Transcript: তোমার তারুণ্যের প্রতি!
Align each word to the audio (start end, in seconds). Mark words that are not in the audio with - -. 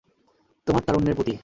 তোমার 0.67 0.83
তারুণ্যের 0.83 1.15
প্রতি! 1.15 1.33